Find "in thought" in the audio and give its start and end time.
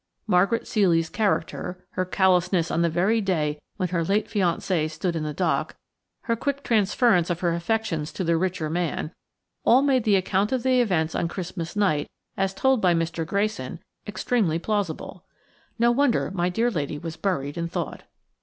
17.55-18.01